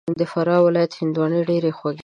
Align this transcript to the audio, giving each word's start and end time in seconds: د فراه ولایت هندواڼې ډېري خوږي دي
د 0.19 0.21
فراه 0.31 0.61
ولایت 0.67 0.91
هندواڼې 0.99 1.39
ډېري 1.49 1.71
خوږي 1.77 1.97
دي 1.97 1.99